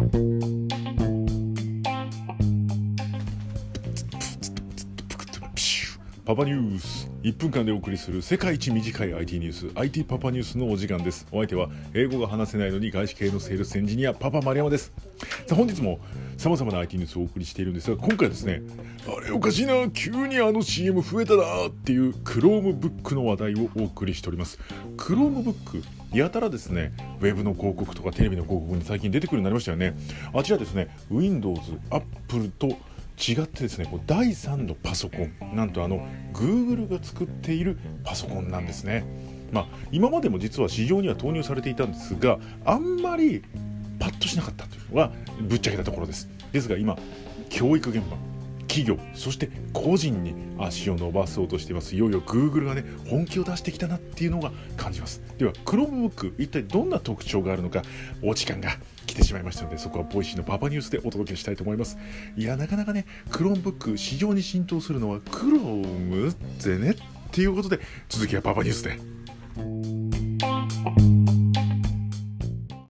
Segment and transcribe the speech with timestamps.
[0.00, 0.39] Bye.
[6.24, 7.10] パパニュース。
[7.22, 9.78] 1分間でお送りする世界一短い IT ニュース。
[9.78, 11.26] IT パパニュースのお時間です。
[11.32, 14.92] お相手は英語が話せないのに外資系のセールスエンジニアパパ丸山です。
[15.46, 15.98] さあ本日も
[16.36, 18.62] 様々な IT ニュースをお送りしているんですが今回ですね
[19.06, 19.88] あれおかしいな。
[19.90, 24.58] 急にあの CM 増えたなっていう Chromebook の話題をお送りしております。
[24.96, 29.96] Chromebook やたらですねウェブの広告とかテレビの広告に最近出てくるようになりましたよね。
[30.34, 32.76] あちらですね Windows、Apple と
[33.20, 39.04] 違ってですねこう第3のパソコンなんとあの Google が作っているパソコンなんですね。
[39.52, 43.42] まあ今までも実は市場には投入されていたんですがあんまり
[43.98, 46.28] パッとしなかったというのがぶっちゃけたところです。
[46.52, 46.96] ですが今
[47.50, 48.29] 教育現場
[48.70, 51.96] 企業そして個人に足を伸ばそうとしています。
[51.96, 55.20] いよいよ Google がね本気を出してきたなっていうのが感じます。
[55.38, 57.82] では Chromebook 一体どんな特徴があるのか
[58.22, 58.70] お時間が
[59.06, 61.98] 来てしまいましたのでそこは Voicy のパパニュースでお届けしたいと思います。
[62.36, 66.96] いやなかなかね Chromebook 市場に浸透するのは Chrome ってねっ
[67.32, 69.99] ていうことで続きはパパニュースで。